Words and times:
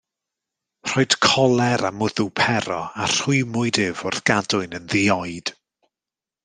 Rhoed 0.91 1.13
coler 1.27 1.83
am 1.89 1.99
wddw 2.05 2.25
Pero, 2.41 2.79
a 3.03 3.09
rhwymwyd 3.15 3.81
ef 3.85 4.05
wrth 4.09 4.25
gadwyn 4.31 4.77
yn 4.81 4.89
ddi-oed. 4.95 5.55